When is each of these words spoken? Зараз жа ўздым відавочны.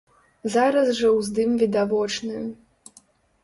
Зараз 0.53 0.87
жа 1.01 1.11
ўздым 1.19 1.49
відавочны. 1.65 2.37